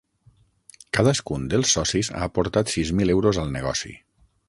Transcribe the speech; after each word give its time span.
Cadascun 0.99 1.45
dels 1.53 1.75
socis 1.77 2.11
ha 2.17 2.25
aportat 2.31 2.75
sis 2.77 2.97
mil 3.01 3.17
euros 3.19 3.45
al 3.45 3.57
negoci. 3.61 3.97